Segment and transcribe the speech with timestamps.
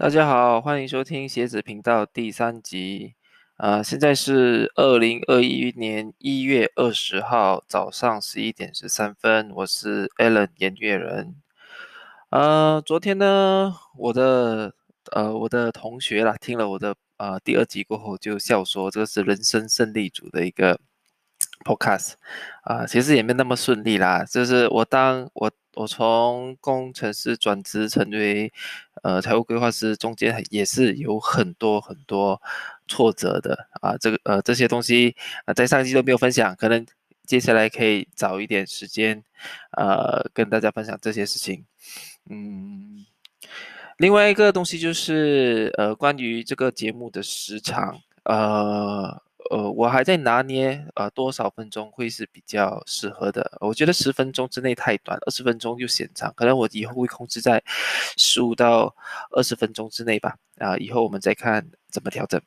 [0.00, 3.16] 大家好，欢迎收听鞋子频道第三集。
[3.58, 11.34] 呃，现在是二零二一年一月二十号早上十一点十三分，我是 Alan 颜月人。
[12.30, 14.72] 呃，昨天呢，我的
[15.12, 20.80] 呃我的同学啦，听了我的呃第二集过后，就笑说这个是人生胜利组的一个
[21.62, 22.14] podcast
[22.62, 25.52] 啊，其实也没那么顺利啦，就是我当我。
[25.74, 28.52] 我从工程师转职成为
[29.02, 32.40] 呃财务规划师，中间也是有很多很多
[32.88, 33.96] 挫折的啊。
[33.96, 36.84] 这个呃这些东西啊，在上一期都没有分享，可能
[37.24, 39.22] 接下来可以找一点时间
[39.76, 41.64] 呃跟大家分享这些事情。
[42.28, 43.06] 嗯，
[43.98, 49.22] 另外一个东西就是呃关于这个节目的时长呃。
[49.48, 53.50] 呃，我还在拿捏，呃，多少分钟会是比较适合的？
[53.60, 57.62] 我觉得十分钟之内太短，二十分钟就嫌长，可能我以后会控制在
[58.16, 58.94] 十五到
[59.30, 60.36] 二十分钟之内吧。
[60.58, 62.40] 啊，以后我们再看怎么调整。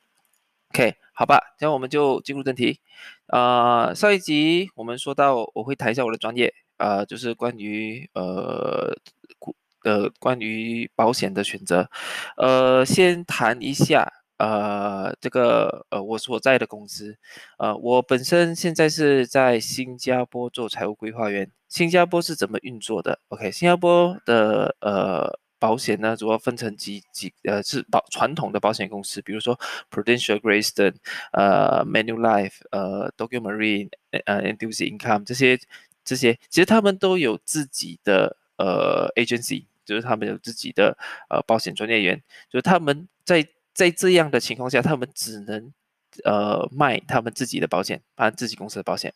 [0.70, 2.80] OK，好吧，这样我们就进入正题。
[3.26, 8.96] 啊，上一集我们说到，我会谈一下我的专业，啊，就是关于呃
[9.38, 11.90] 股呃关于保险的选择。
[12.36, 14.23] 呃，先谈一下。
[14.36, 17.16] 呃，这个呃，我所在的公司，
[17.56, 21.50] 呃，我本身现在是在新加坡做财务规划员。
[21.68, 29.58] 新加坡是怎么运作的？OK，新加坡的呃保险呢，主要分成几几呃是保传统的保险公司，比如说
[29.90, 30.94] Prudential Greyston，
[31.32, 33.88] 呃，Manulife，呃，Tokio Marine，
[34.24, 35.58] 呃 e n d u c e Income 这些
[36.04, 40.96] 这些，其实他们都有自己的呃 agency，就是他们有自己的
[41.28, 43.46] 呃保险专业员，就是他们在。
[43.74, 45.72] 在这样的情况下，他们只能
[46.24, 49.12] 呃卖他们自己的保险，卖自己公司的保险。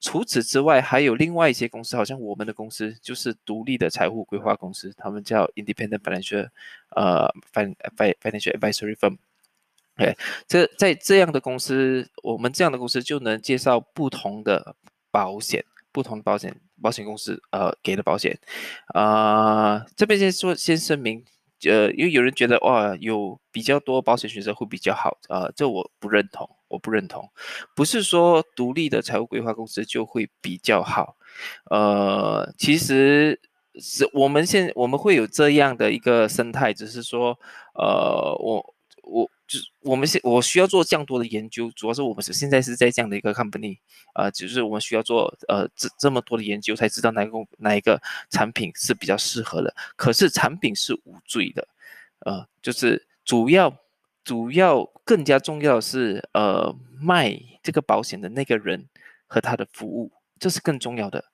[0.00, 6.48] 除此之外，还有另外一些公司，好像我们的公司就是独立的财务规划公司，他们叫 Independent Financial
[6.96, 9.18] 呃，FIN FINANCIAL Advisory Firm。
[9.96, 14.74] 哎，这在这样的公司，我们这样的公司就能介绍不同的
[15.10, 15.62] 保险，
[15.92, 18.38] 不同的保险保险公司呃给的保险。
[18.94, 21.22] 啊，这边先说先声明。
[21.64, 27.28] 呃，因为有人觉得哇，有比较多保险选择会比较好，呃，这我不认同，我不认同，
[27.74, 31.16] 不是说独立的财务规划公司就会比较好，
[31.70, 33.40] 呃，其实
[33.80, 37.38] 是我们现我们会有这样的一个生态，只是说，
[37.74, 39.30] 呃，我我。
[39.48, 43.78] 就是我们现我需要做这样多的研究，主要是我们是现在是在这样的一个 company，
[44.14, 49.74] 呃，就是我们需要做呃这这么多的研究，才知道哪个哪一个产品是比较适合的。
[49.96, 51.66] 可是产品是无罪的，
[52.26, 53.74] 呃，就是主要
[54.22, 58.86] 主要更加重要的是呃卖这个保险的那个人
[59.26, 60.12] 和他的服务。
[60.38, 61.24] 这是更重要的，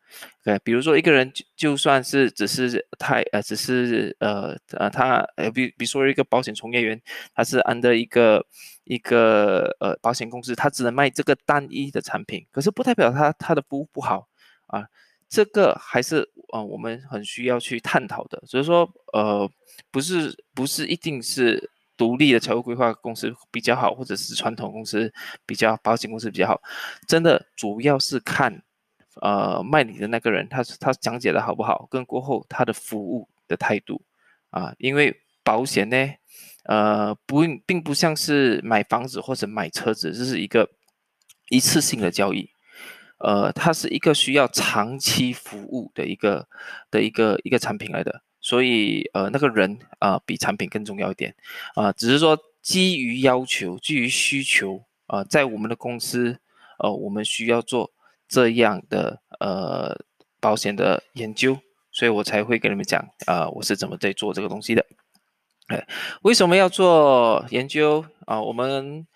[0.42, 7.00] 对，比如说一个人就就算是只是太呃，只是呃呃他呃比比如说一个保险从业员，
[7.34, 8.44] 他是安的一个
[8.84, 14.28] 一个呃保险公司，他只能卖这个单一的产品，可是不代表他他的服务不好
[14.66, 14.87] 啊，
[15.28, 19.50] 这个还是呃我们很需要去探讨的，所以说呃
[19.91, 21.70] 不是不是一定是。
[21.97, 25.12] 独立的财务规划公司比较好，或者是传统公司
[25.47, 26.60] 比较保险公司比较好，
[27.06, 28.64] 真的主要是看。
[29.22, 34.02] 呃，卖你的那个人，他他讲解的好不好，跟过后他的服务的态度
[34.50, 35.97] 啊，因为保险呢，
[36.64, 40.69] 呃，不并不像是买房子或者买车子，这是一个
[41.48, 42.50] 一次性的交易，
[43.19, 46.48] 呃，它是一个需要长期服务的一个
[46.91, 51.34] 的一个一个产品来的，所以呃，那个人啊，比产品更重要一点
[51.76, 56.41] 啊，只是说基于要求，基于需求啊，在我们的公司，
[56.81, 57.94] 呃，我们需要做。
[58.34, 59.97] 这样的呃
[60.41, 61.56] 保险的研究，
[61.93, 64.84] 所以我才会跟你们讲啊，我是怎么在做这个东西的。
[65.69, 65.87] 哎，
[66.22, 68.43] 为什么要做研究啊？
[68.43, 69.06] 我们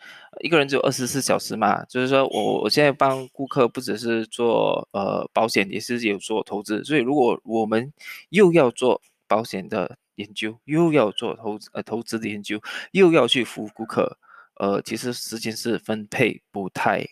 [0.41, 7.93] 一个人只有二十四小时嘛，就是说我我现在帮顾客不只是做呃保险，也是有做投资，所以如果我们
[8.29, 14.17] 又要做保险的研究，又要做投资呃投资的研究，又要去服务顾客，
[14.55, 17.05] 呃，其实时间是分配不太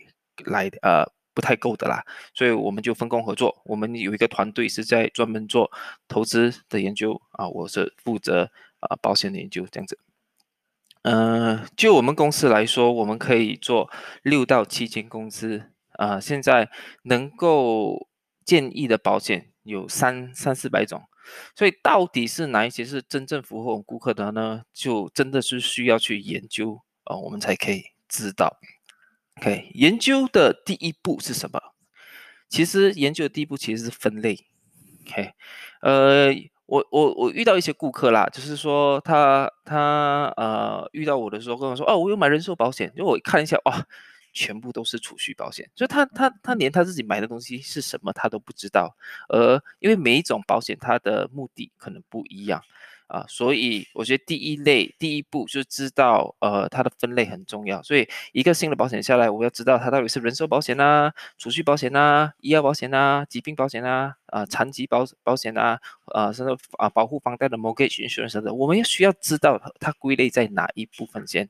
[0.45, 1.16] 来呃。
[1.37, 2.03] 不太够的啦，
[2.33, 3.61] 所以我们就分工合作。
[3.67, 5.71] 我们有一个团队是在专门做
[6.09, 8.51] 投资的研究啊，我是负责
[8.81, 9.99] 啊保险的研究这样子。
[11.03, 13.91] 嗯，就我们公司来说，我们可以做
[14.23, 16.19] 六到七间公司啊。
[16.19, 16.71] 现在
[17.03, 18.09] 能够
[18.43, 21.03] 建议的保险有三三四百种，
[21.55, 24.63] 所以到底是哪一些是真正符合我们顾客的呢？
[24.73, 28.59] 就真的是需要去研究啊，我们才可以知道。
[29.41, 31.61] OK，研究的第一步是什么？
[32.49, 34.47] 其实研究的第一步其实是分类。
[35.07, 35.33] OK，
[35.83, 36.29] 呃，
[36.65, 43.87] 我我我遇到一些顾客啦，就是说他他呃遇到我的时候跟我说，哦，我有买人寿保险，就我看一下，哇，
[44.33, 48.97] 全部都是储蓄保险，就他他他连他自己买的东西是什么他都不知道，
[49.29, 52.63] 而因为每一种保险它的目的可能不一样。
[53.09, 57.83] 啊，所以我觉得第一类第一步就是知道，呃，它的分类很重要。
[57.83, 71.49] 所以一个新的保险下来，我要知道它到底是人寿保险呐、储蓄保险呐、医药保险呐、疾病保险呐、啊残疾保保险呐、啊甚至啊保护房贷的 mortgage insurance 等等，我们要需要知道它归类在哪一部分先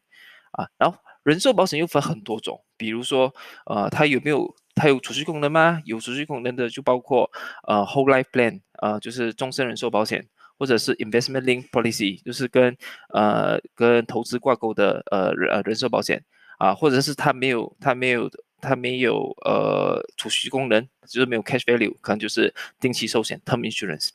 [0.53, 0.69] 啊。
[0.79, 5.81] 然后人寿保险又分很多种，比如说，呃，它有没有它有储蓄功能吗？
[5.87, 7.31] 有储蓄功能的就包括
[7.67, 10.29] 呃 whole life plan，呃就是终身人寿保险。
[10.59, 12.77] 或者是 investment link policy，就是跟
[13.11, 16.23] 呃跟投资挂钩的呃呃人寿保险
[16.59, 18.31] 啊，或者是它没有它没有
[18.61, 24.11] 它没有呃储蓄功能，就是没有 cash value，可能就是定期寿险 term insurance。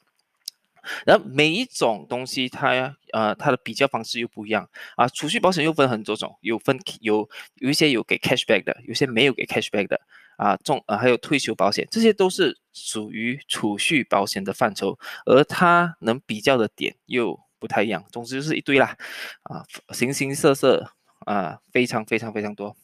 [1.05, 10.01] 然后每一种东西它呃它的比较方式又不一样啊，储蓄保险又分很多种，有分有有一些有给 cashback 的，有些没有给 cashback 的。
[10.41, 14.97] 啊，重啊，还有退休保险，这些都是属于储蓄保险的范畴，
[15.27, 18.03] 而它能比较的点又不太一样。
[18.11, 18.97] 总之就是一堆啦，
[19.43, 20.93] 啊，形形色色
[21.27, 22.75] 啊，非常非常非常多。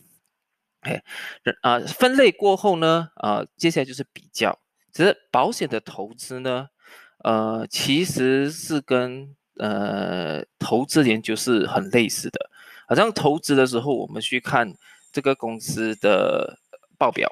[0.81, 1.01] 哎，
[1.63, 4.59] 啊，分类过后呢，啊，接下来就是比较。
[4.93, 6.67] 其实保险的投资呢，
[7.23, 12.51] 呃，其实是跟呃投资研究是很类似的。
[12.87, 14.75] 好像投资的时候，我们去看
[15.11, 16.59] 这个公司的
[16.99, 17.27] 报表。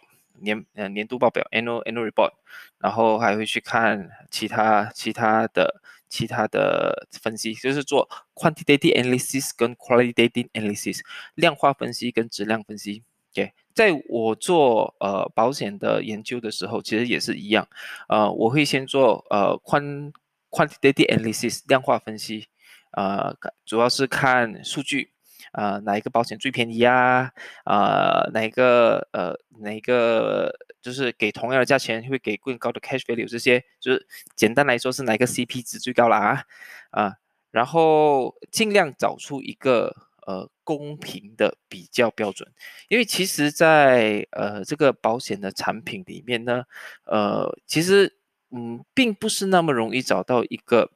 [0.45, 2.31] 年呃年度报表 annual annual report，
[2.79, 11.01] 然后还会去看其他其他的其他的分析，就是做 quantitative analysis 跟 qualitative analysis
[11.35, 13.03] 量化分析跟质量分析。
[13.33, 17.67] OK，在我做呃保险的研究的时候，其实也是一样，
[18.07, 20.13] 呃我会先做呃 quant
[20.49, 22.47] quantitative analysis 量化分析，
[22.91, 25.14] 呃主要是看数据。
[25.51, 27.31] 啊，哪一个保险最便宜啊？
[27.63, 33.27] 啊，哪一个呃，哪一个就是给同样的价钱会给更高的 cash value？
[33.29, 36.43] 这些就是简单来说是哪个 CP 值最高了啊？
[36.91, 37.13] 啊，
[37.51, 39.95] 然后尽量找出一个
[40.25, 42.51] 呃公平的比较标准，
[42.89, 46.63] 因为其实，在呃这个保险的产品里面呢，
[47.05, 48.17] 呃，其实
[48.51, 50.91] 嗯，并不是那么容易找到一个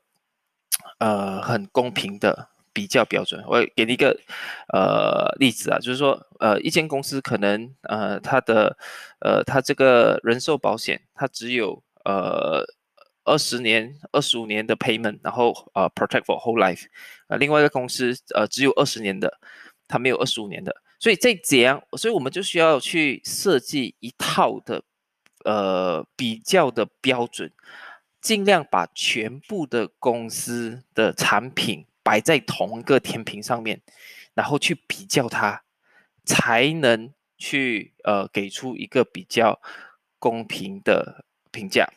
[1.00, 2.50] 呃很公平的。
[2.80, 4.18] 比较标准，我给你一个
[4.72, 8.78] 呃例子啊，就是说呃一间公司可能呃它的
[9.20, 12.64] 呃它这个人寿保险它只有呃
[13.26, 16.86] 二十年二十五年的 payment，然后呃 protect for whole life，
[17.28, 19.40] 呃另外一个公司呃只有二十年的，
[19.86, 21.84] 它没有二十五年的，所以这怎样？
[21.98, 24.82] 所以我们就需要去设计一套的
[25.44, 27.52] 呃比较的标准，
[28.22, 31.86] 尽量把全部的公司的产品。
[32.10, 33.80] 摆在同一个天平上面，
[34.34, 35.64] 然后去比较它，
[36.26, 39.62] 才能去呃给出一个比较
[40.18, 41.88] 公平的评价。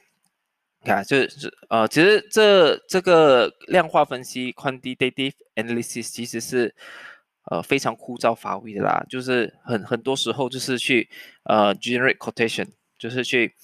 [0.85, 6.75] 看，就是呃，其实这这个量化分析 （quantitative analysis） 其实是
[7.50, 11.08] 呃非常枯燥乏味的啦，就是很很多时候就是去
[11.44, 12.69] 呃 generate quotation，
[12.99, 13.55] 就是去。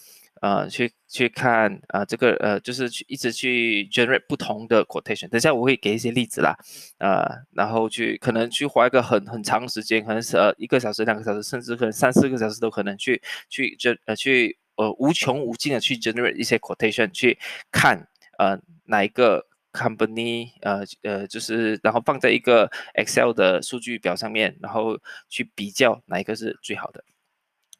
[0.41, 5.29] 呃，去去看啊，这个呃，就是去一直去 generate 不同的 quotation。
[5.29, 6.57] 等下我会给一些例子啦，
[6.99, 17.39] 呃，然后去可能去花一个很很长时间，可能是呃一个小时、两个小时，甚至可能三四个小时都可能去去 gen 呃去呃无穷无尽的去 generate 一些 quotation，去
[17.73, 27.03] 看呃哪一个 company 呃呃就是然后放在一个 Excel 的数据表上面，然后去比较哪一个是最好的。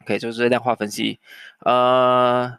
[0.05, 1.19] OK，就是量化分析，
[1.59, 2.57] 呃，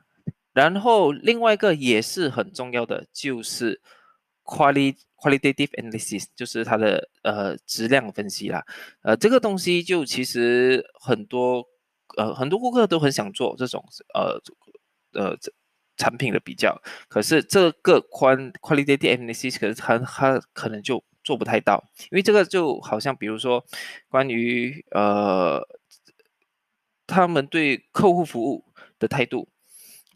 [0.52, 3.80] 然后另外一个也是很重要的，就是
[4.44, 8.64] quality qualitative analysis，就是它的呃质量分析啦。
[9.02, 11.66] 呃，这个东西就其实很多
[12.18, 13.82] 呃很多顾客都很想做这种
[14.14, 14.38] 呃
[15.14, 15.36] 呃
[15.96, 23.64] 产品的比较，可是这个 qual qualitative analysis 可是他他可能就做不太到，因为这个就好像比如说
[24.08, 25.66] 关于呃。
[27.10, 28.64] 他们对客户服务
[28.98, 29.48] 的态度，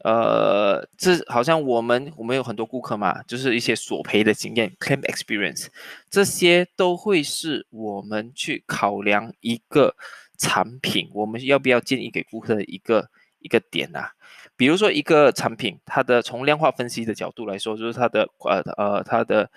[0.05, 5.67] 呃，这好像我们我们有很多顾客嘛，就是一些索赔的经验 （claim experience），
[6.09, 9.97] 这些都会是我们去考量一个
[10.39, 13.09] 产品我们要不要建议给顾客的一个
[13.41, 14.13] 一个点啊。
[14.57, 19.51] 比如说一个产品，它的从量化分析的角度来说，就是它的呃呃它的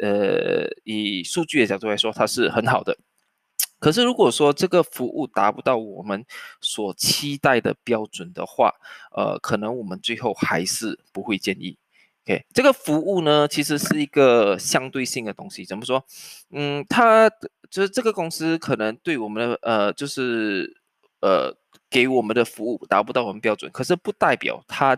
[0.00, 2.96] 呃以数据的角度来说，它是很好的。
[3.80, 6.24] 可是，如果说这个服务达不到我们
[6.60, 8.74] 所期待的标准的话，
[9.16, 11.78] 呃，可能我们最后还是不会建议。
[12.26, 15.64] OK，这个服务呢，其实是一个相对性的东西。
[15.64, 16.04] 怎么说？
[16.50, 17.30] 嗯，它
[17.70, 20.76] 就是这个公司可能对我们的呃，就是
[21.20, 21.56] 呃，
[21.88, 24.94] 给我们的服务达不到我们标准，可是不代表他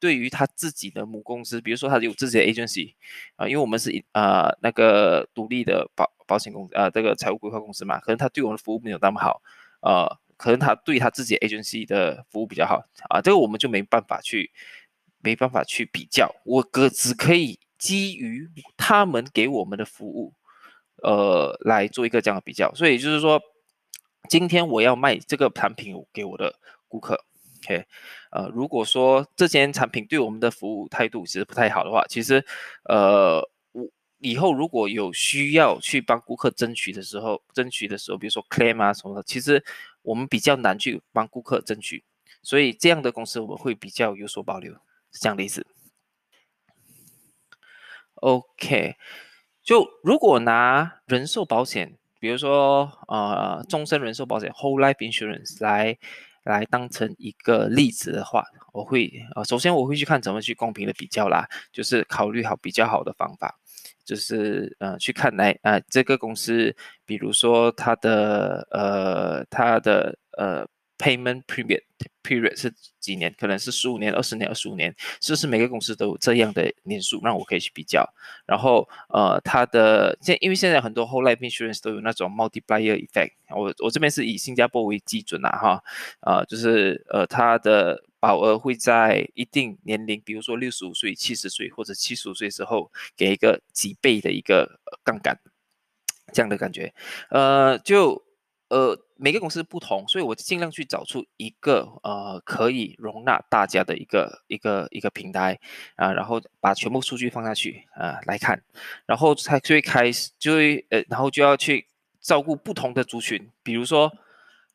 [0.00, 2.94] 对于他自己的母公司，比如说他有自己的 agency
[3.36, 9.42] 啊，因为我们是呃那个独立的保保险公司啊，这个财务规划公司嘛，可能他对我们的服务没有那么好，
[9.80, 14.50] 呃，可能他对他自己 agency 的服务比较好啊，这个我们就没办法去。
[15.26, 20.34] 没办法去比较，我哥只可以基于他们给我们的服务，
[21.02, 22.70] 呃，来做一个这样的比较。
[22.74, 23.40] 所以就是说，
[24.28, 26.54] 今天我要卖这个产品给我的
[26.88, 27.24] 顾客
[27.64, 27.86] ，OK，
[28.32, 32.44] 呃，如果说这间产品对我们的服务态度其实不太好的话，其实，
[32.86, 33.48] 呃，
[34.24, 39.62] 以后如果有需要去帮顾客争取的时候，争取的时候，比如说 claim 啊什么的，其实
[40.00, 42.02] 我们比较难去帮顾客争取，
[42.42, 44.72] 所以这样的公司我们会比较有所保留。
[45.12, 45.66] 是这样的意思。
[48.14, 48.96] OK，
[49.62, 55.98] 就如果拿人寿保险，比如说呃终身人寿保险 （Whole Life Insurance） 来
[56.42, 63.58] 来当成一个例子的话，我会呃首先我会去看怎么去公平的比较啦，就是考虑好比较好的方法，
[64.04, 66.74] 就是呃去看来呃这个公司，
[67.06, 70.66] 比如说它的呃它的呃。
[70.96, 71.82] Payment period
[72.22, 73.34] period 是几年？
[73.36, 78.08] 可能是十五年、二十年、二十五年，是不是每个公司都有这样的年数，让我可以去比较？
[78.46, 85.82] 然后，呃，它的现因为现在很多 whole life insurance 都有那种 multiplier effect，我我这边是以新加坡为基准啦，哈，
[86.20, 95.40] 呃，就是呃，它的保额会在一定年龄，比如说六十五岁、七十岁或者七十五岁之后，给一个几倍的一个杠杆，
[96.32, 96.94] 这样的感觉，
[97.30, 98.22] 呃，就。
[98.70, 105.58] 呃，每个公司不同，所以我尽量去找出一个呃可以容纳大家的一个一个一个平台
[105.94, 108.60] 啊，然后把全部数据放下去啊来看，
[109.06, 111.86] 然后才就会开始就会呃，然后就要去
[112.20, 114.12] 照顾不同的族群，比如说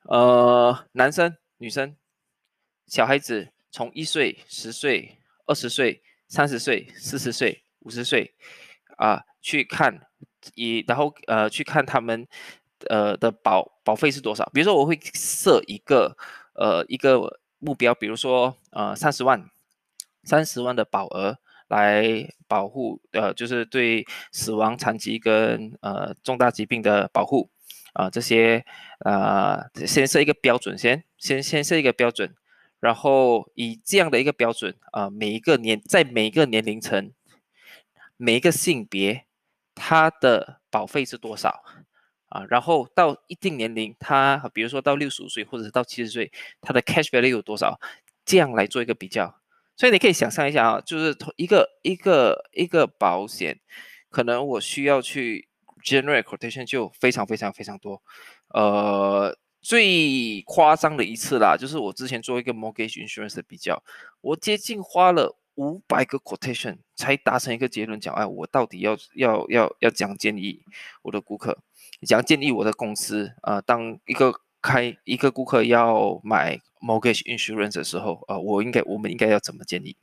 [0.04, 1.96] 呃男生、女生、
[2.88, 5.18] 小孩子，从一岁、十岁、
[5.48, 8.34] 二十岁、三十岁、四十岁、五十岁
[8.96, 10.08] 啊去看，
[10.56, 12.26] 以然后呃去看他们。
[12.88, 14.50] 呃的保保费是多少？
[14.54, 16.16] 比如说我会设一个
[16.54, 19.50] 呃一个目标，比如说呃三十万，
[20.24, 27.50] 三十万的保额来保护呃就是对死亡、残疾跟呃重大疾病的保护
[27.94, 28.66] 啊这些
[29.00, 32.34] 啊先设一个标准，先先先设一个标准，
[32.80, 37.12] 然后以这样的一个标准啊每一个年在每一个年龄层，
[38.18, 39.26] 每一个性别
[39.76, 41.64] 它的保费是多少？
[42.30, 46.32] 啊，然后到一定年龄，他比如说到六十五岁或者是到七十岁，
[46.62, 47.80] 他的 cash value 有多少？
[48.24, 49.36] 这样来做一个比较。
[49.76, 53.60] 所以你可以想象一下啊，就是一个一个一个保险，
[54.10, 55.48] 可能我需要去
[55.84, 58.02] generate quotation 就非常非常非常多。
[58.50, 63.82] 呃，最夸张的一次啦，就是我之前做一个 mortgage insurance 的比较，
[64.20, 70.62] 我接近花了五百个 quotation 才达成一个结论，讲哎，我到底要要要要讲建议
[71.02, 71.58] 我的顾客。
[72.04, 79.96] 想建议我的公司，呃，当一个开一个顾客要买 mortgage insurance 的时候，呃，我应该我们应该要怎么建议？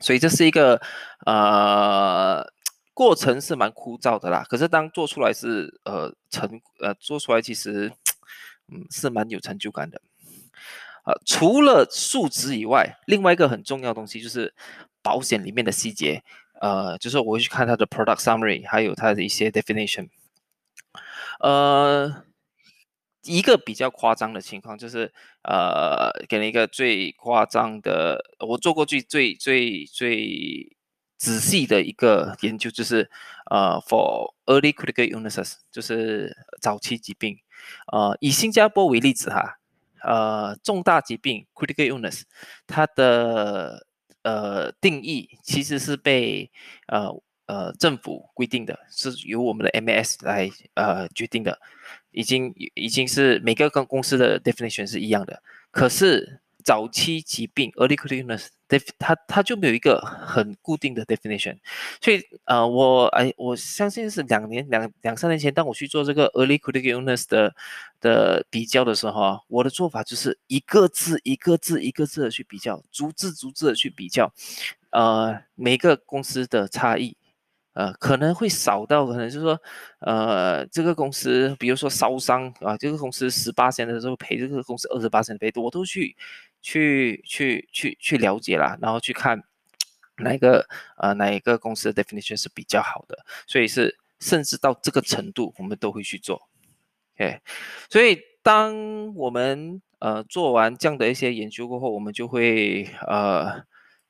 [0.00, 0.80] 所以这是一个
[1.24, 2.46] 呃
[2.92, 4.44] 过程是蛮枯燥的啦。
[4.48, 7.90] 可是当做出来是呃成呃做出来其实
[8.68, 10.00] 嗯是蛮有成就感的。
[11.04, 14.54] 呃，除了数值以外，另外一个很重要的东西就是
[15.02, 16.22] 保险里面的细节。
[16.60, 20.08] 呃，就是我会去看它的 product summary，还有它的一些 definition。
[21.40, 22.24] 呃，
[23.24, 30.76] 一个比较夸张的情况就是，呃，给了一个最夸张的，我做过最最最最
[31.16, 33.10] 仔细的一个研究，就是
[33.50, 37.38] 呃，for early critical illnesses，就是早期疾病，
[37.92, 39.58] 呃，以新加坡为例子哈，
[40.02, 42.22] 呃，重大疾病 critical illness，
[42.66, 43.86] 它的
[44.22, 46.50] 呃定义其实是被
[46.88, 47.22] 呃。
[47.46, 51.60] 呃，政府规定的是由我们的 MAS 来呃决定的，
[52.10, 55.42] 已经已经是每个公公司的 definition 是一样的。
[55.70, 58.48] 可是早期疾病 early critical
[58.98, 61.58] 它它就没有一个很固定的 definition。
[62.00, 67.54] 所以呃，我哎，我相信是两年两两三年前，当我去做这个 early critical illness 的
[68.00, 74.32] 的比较的时候啊，我的做法就是一个字一个字一个字的去比较，逐字逐字的去比较，
[74.90, 77.14] 呃，每个公司的差异。
[77.74, 79.60] 呃，可能会少到，可能就是说，
[79.98, 86.16] 呃，这个公司，比如说烧伤啊，这个公司十八线的时候赔这个公司二十八线赔，我都去
[86.62, 89.42] 去去去去了解啦，然后去看，
[90.18, 90.64] 哪一个
[90.98, 96.48] 呃哪一个公司的 definition 是比较好的，所以是甚至到这个程度，我们都会去做。
[97.16, 97.40] OK，
[97.90, 103.64] 所以当我们呃做完这样的一些研究过后，我们就会呃。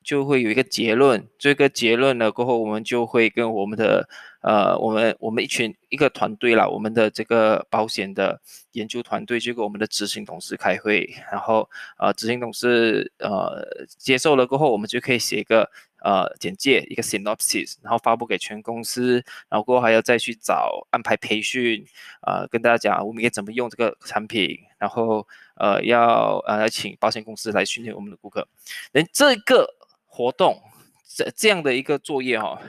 [0.04, 4.06] 就会有一个结论，这个结论了过后，我们就会跟我们的
[4.42, 8.38] 呃，我们我们一群一个团队啦，我们的这个保险的
[8.72, 11.68] 研究团队就跟我们的执行董事开会，然后
[11.98, 13.66] 呃，执行董事呃
[13.98, 15.70] 接受了过后，我们就可以写一个
[16.02, 21.82] 呃简介，一个 synopsis，然后发布给全公司，然后过后还要再去找安排培训，
[22.26, 28.46] 呃，跟大家讲我们应该怎么用这个产品，然后呃要呃请保险公司来训练我们的顾客，
[28.92, 29.74] 连这个。
[30.14, 30.62] 活动
[31.08, 32.62] 这这样的一个作业哈，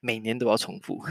[0.00, 1.02] 每年都要重复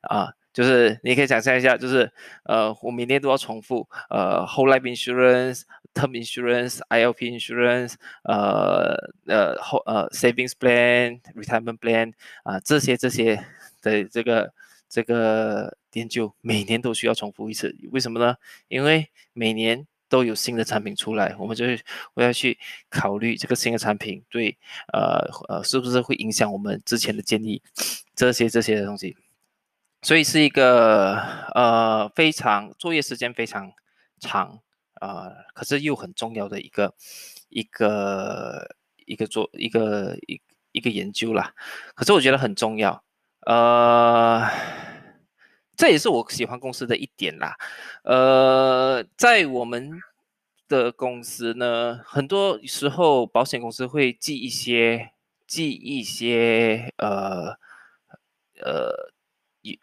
[0.00, 2.10] 啊，就是你可以想象一下，就是
[2.42, 5.62] 呃，我每年都要重复呃，whole life insurance、
[5.94, 7.94] term insurance、ILP insurance、
[8.24, 8.96] 呃
[9.28, 13.36] 呃后呃 savings plan、retirement plan 啊，这些这些
[13.80, 14.52] 的这个
[14.88, 18.34] 这个研究每年都需要重复一次，为什么呢？
[18.66, 19.86] 因为每年。
[20.08, 21.64] 都有新的产品出来，我们就
[22.14, 22.58] 我要去
[22.88, 24.56] 考虑这个新的产品对
[24.92, 27.62] 呃呃是不是会影响我们之前的建议，
[28.14, 29.16] 这些这些的东西，
[30.02, 31.16] 所以是一个
[31.54, 33.72] 呃非常作业时间非常
[34.20, 34.60] 长
[35.00, 36.94] 呃，可是又很重要的一个
[37.48, 40.40] 一个一个做一个一
[40.72, 41.54] 一个研究啦。
[41.94, 43.02] 可是我觉得很重要，
[43.40, 44.48] 呃。
[45.76, 47.56] 这也是我喜欢公司的一点啦，
[48.02, 49.90] 呃，在我们
[50.68, 55.10] 的公司呢，很多时候保险公司会寄一些
[55.46, 57.56] 寄一些呃
[58.60, 59.12] 呃
[59.62, 59.78] 一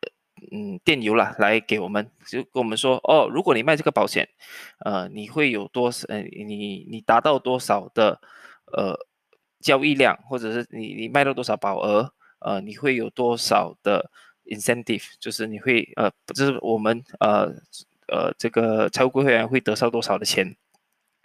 [0.51, 4.27] 嗯电邮啦来给我们，就跟我们说哦，如果你卖这个保险，
[4.79, 6.05] 呃，你会有多少？
[6.09, 8.19] 呃，你你达到多少的
[8.73, 8.97] 呃
[9.62, 14.12] 交易量，或者是你你卖到多少保额，呃，你会有多少的
[14.45, 17.45] ？incentive 就是你会呃，就是我们呃
[18.07, 20.56] 呃这个财务规划员会得到多少的钱，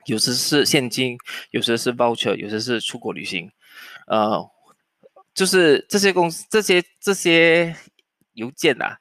[0.06, 1.18] 有时是现金，
[1.50, 3.50] 有时是 voucher，有时是出国旅行，
[4.06, 4.48] 呃，
[5.34, 7.74] 就是这些公司这些这些
[8.34, 8.98] 邮件啊，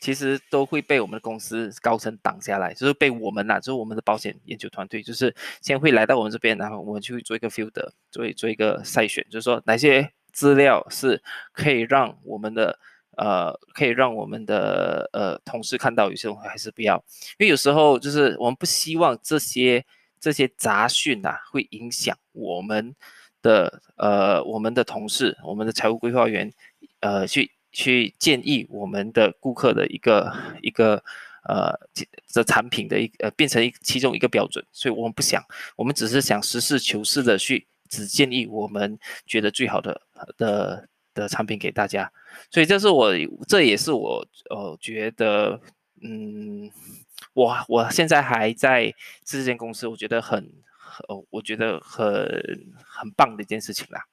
[0.00, 12.78] 其实都会被我们的公司高层挡下来，就是被我们呐，就是我们的保险研究团队，就是先会来到我们这边，然后我们去做一个 filter，做做一个筛选，就是说哪些资料是可以让我们的。
[13.16, 16.96] 呃，可以让我们的呃同事看到有些东西还是不要，
[17.38, 19.84] 因为有时候就是我们不希望这些
[20.18, 22.94] 这些杂讯呐会影响我们
[23.42, 26.50] 的呃我们的同事，我们的财务规划员，
[27.00, 31.02] 呃去去建议我们的顾客的一个一个
[31.48, 31.74] 呃
[32.26, 35.44] 这产品的一呃变成一其中一个标准，所以我们不想，
[35.76, 40.00] 我们只是想实事求是的去只建议我们觉得最好的
[40.38, 40.88] 的。
[41.14, 42.12] 的产品给大家，
[42.50, 43.12] 所以这是我，
[43.48, 45.60] 这也是我，呃，觉得，
[46.02, 46.70] 嗯，
[47.34, 48.94] 我我现在还在
[49.24, 50.52] 这间公司，我觉得很，
[51.08, 54.06] 呃，我觉得很很棒的一件事情啦。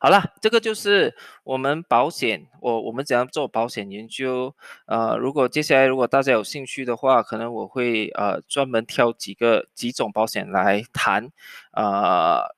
[0.00, 4.54] 好了，这个就是我们保险，我我们怎样做保险研究，
[4.86, 11.30] 呃，如果接下来如果大家有兴趣的话，可能我会呃专门挑几个几种保险来谈，
[11.72, 12.55] 呃。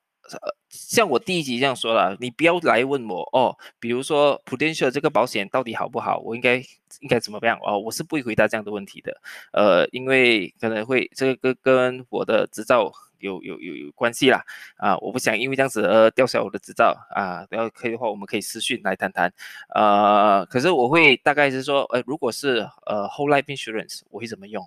[0.68, 3.56] 像我第一集这样说了，你不要来问我哦。
[3.80, 6.18] 比如说，Prudential 这个保险到底好不好？
[6.18, 6.56] 我应该
[7.00, 7.78] 应该怎么样哦？
[7.78, 9.20] 我是不会回答这样的问题的。
[9.52, 14.44] 呃，因为可能会这个跟我的执照有有有有关系啦。
[14.76, 17.46] 啊，我不想因为这样子而吊销我的执照啊。
[17.50, 19.32] 然后可以的话，我们可以私讯来谈谈。
[19.74, 24.66] 呃，可是我会大概是说，呃，如果是呃 Whole Life Insurance，我会怎么用？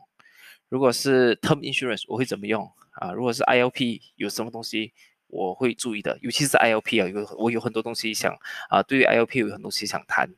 [0.70, 2.72] 如果是 Term Insurance，我会怎么用？
[2.92, 4.94] 啊，如果是 ILP，有什么东西？
[5.32, 8.38] 我会注意的，尤其是 ILP 啊，有我有很多东西想
[8.70, 10.30] 啊，对于 ILP 有很多东西想谈。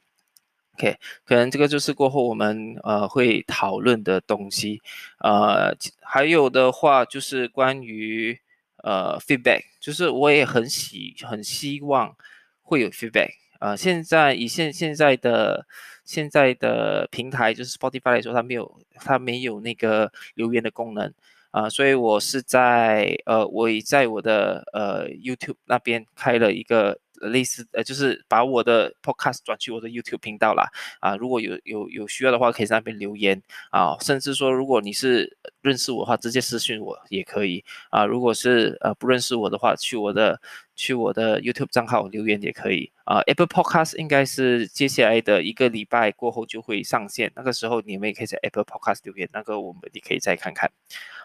[0.75, 4.81] OK，可能这个就是过后我们呃会讨论的东西。
[5.19, 8.39] 呃，还有的话就是关于
[8.77, 12.15] 呃 feedback，就是我也很喜很希望
[12.61, 13.29] 会有 feedback。
[13.59, 15.67] 呃，现在以现现在的
[16.03, 21.13] 现在的平台就是 Spotify 来说，它没有它没有那个留言的功能。
[21.53, 26.97] 啊，所以我是在呃，我也在我的呃 YouTube 那边开了一个
[27.29, 30.69] 类似呃，就是把我的 Podcast 转去我的 YouTube 频道啦。
[30.99, 38.05] 啊，如果有有有需要的话，可以在那边留言啊，甚至说如果你是认识我的话，直接私信我也可以啊。
[38.05, 40.39] 如果是呃不认识我的话，去我的
[40.75, 43.19] 去我的 YouTube 账号留言也可以啊。
[43.27, 50.71] Apple Podcast 应该是接下来的一个礼拜过后就会上线，那个时候你们也可以在 Apple Podcast 留言，那个我们你可以再看看。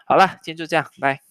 [0.05, 1.28] 好了，今天就这样，拜。